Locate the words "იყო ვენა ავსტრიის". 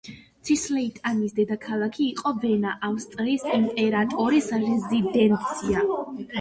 2.15-3.47